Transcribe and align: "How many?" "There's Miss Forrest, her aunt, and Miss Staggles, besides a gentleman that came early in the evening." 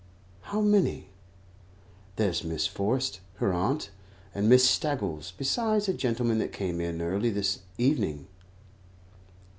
"How 0.49 0.61
many?" 0.61 1.09
"There's 2.15 2.43
Miss 2.43 2.65
Forrest, 2.65 3.19
her 3.35 3.53
aunt, 3.53 3.91
and 4.33 4.49
Miss 4.49 4.65
Staggles, 4.67 5.31
besides 5.37 5.87
a 5.87 5.93
gentleman 5.93 6.39
that 6.39 6.51
came 6.51 6.81
early 6.81 7.29
in 7.29 7.35
the 7.35 7.57
evening." 7.77 8.25